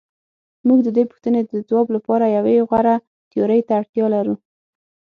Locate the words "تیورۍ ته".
3.31-3.71